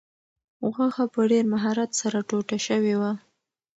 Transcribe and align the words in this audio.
غوښه 0.75 1.05
په 1.13 1.21
ډېر 1.31 1.45
مهارت 1.53 1.91
سره 2.01 2.17
ټوټه 2.29 2.57
شوې 2.67 2.95
وه. 3.01 3.11